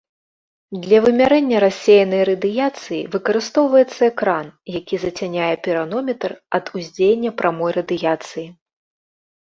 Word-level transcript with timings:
Для 0.85 0.99
вымярэння 1.05 1.57
рассеянай 1.65 2.23
радыяцыі 2.29 3.03
выкарыстоўваецца 3.17 4.01
экран, 4.11 4.45
які 4.79 4.95
зацяняе 5.07 5.53
піранометр 5.69 6.29
ад 6.61 6.65
уздзеяння 6.81 7.31
прамой 7.45 7.71
радыяцыі. 7.81 8.47